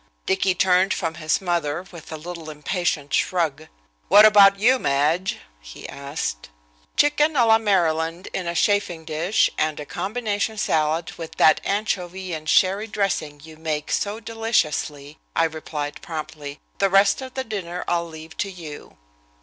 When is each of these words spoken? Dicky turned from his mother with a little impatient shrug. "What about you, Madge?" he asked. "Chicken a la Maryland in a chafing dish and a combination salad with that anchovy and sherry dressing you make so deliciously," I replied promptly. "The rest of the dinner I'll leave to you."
Dicky 0.25 0.55
turned 0.55 0.95
from 0.95 1.13
his 1.21 1.39
mother 1.39 1.85
with 1.91 2.11
a 2.11 2.17
little 2.17 2.49
impatient 2.49 3.13
shrug. 3.13 3.67
"What 4.07 4.25
about 4.25 4.57
you, 4.57 4.79
Madge?" 4.79 5.37
he 5.59 5.87
asked. 5.87 6.49
"Chicken 6.97 7.35
a 7.35 7.45
la 7.45 7.59
Maryland 7.59 8.27
in 8.33 8.47
a 8.47 8.55
chafing 8.55 9.05
dish 9.05 9.51
and 9.59 9.79
a 9.79 9.85
combination 9.85 10.57
salad 10.57 11.11
with 11.19 11.35
that 11.35 11.61
anchovy 11.63 12.33
and 12.33 12.49
sherry 12.49 12.87
dressing 12.87 13.41
you 13.43 13.57
make 13.57 13.91
so 13.91 14.19
deliciously," 14.19 15.19
I 15.35 15.43
replied 15.43 16.01
promptly. 16.01 16.59
"The 16.79 16.89
rest 16.89 17.21
of 17.21 17.35
the 17.35 17.43
dinner 17.43 17.83
I'll 17.87 18.07
leave 18.09 18.35
to 18.37 18.49
you." 18.49 18.97